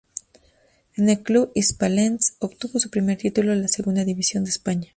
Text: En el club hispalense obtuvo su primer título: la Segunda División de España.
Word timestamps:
En 0.95 1.09
el 1.09 1.21
club 1.21 1.51
hispalense 1.53 2.33
obtuvo 2.39 2.79
su 2.79 2.89
primer 2.89 3.19
título: 3.19 3.53
la 3.53 3.67
Segunda 3.67 4.03
División 4.03 4.43
de 4.45 4.49
España. 4.49 4.89